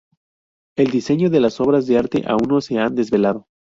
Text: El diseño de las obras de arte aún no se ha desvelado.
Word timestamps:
El 0.77 0.89
diseño 0.89 1.29
de 1.29 1.39
las 1.39 1.61
obras 1.61 1.85
de 1.85 1.99
arte 1.99 2.23
aún 2.25 2.47
no 2.49 2.59
se 2.59 2.79
ha 2.79 2.89
desvelado. 2.89 3.45